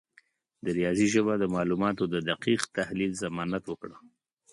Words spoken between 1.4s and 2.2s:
معلوماتو د